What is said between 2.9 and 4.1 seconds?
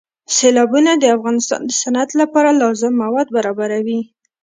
مواد برابروي.